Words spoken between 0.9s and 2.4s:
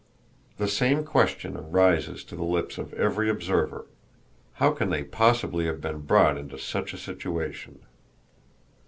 question rises to